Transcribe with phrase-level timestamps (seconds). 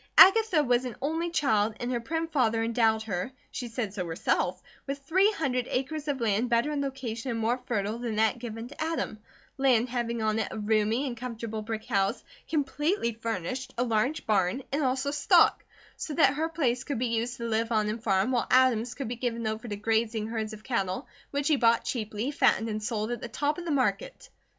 [0.17, 4.59] Agatha was an only child, and her prim father endowed her, she said so herself,
[4.87, 8.67] with three hundred acres of land, better in location and more fertile than that given
[8.67, 9.19] to Adam,
[9.59, 14.63] land having on it a roomy and comfortable brick house, completely furnished, a large barn
[14.71, 15.63] and also stock;
[15.97, 19.07] so that her place could be used to live on and farm, while Adam's could
[19.07, 23.11] be given over to grazing herds of cattle which he bought cheaply, fattened and sold
[23.11, 24.29] at the top of the market.